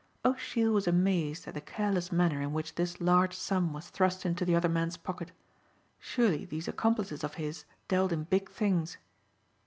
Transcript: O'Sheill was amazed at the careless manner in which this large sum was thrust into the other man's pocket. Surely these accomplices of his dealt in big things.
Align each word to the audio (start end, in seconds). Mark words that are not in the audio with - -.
O'Sheill 0.25 0.71
was 0.73 0.87
amazed 0.87 1.47
at 1.47 1.53
the 1.53 1.61
careless 1.61 2.11
manner 2.11 2.41
in 2.41 2.53
which 2.53 2.73
this 2.73 2.99
large 2.99 3.35
sum 3.35 3.71
was 3.71 3.89
thrust 3.89 4.25
into 4.25 4.43
the 4.43 4.55
other 4.55 4.67
man's 4.67 4.97
pocket. 4.97 5.31
Surely 5.99 6.43
these 6.43 6.67
accomplices 6.67 7.23
of 7.23 7.35
his 7.35 7.65
dealt 7.87 8.11
in 8.11 8.23
big 8.23 8.49
things. 8.49 8.97